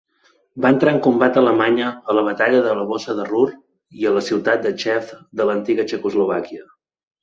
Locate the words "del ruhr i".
3.21-4.09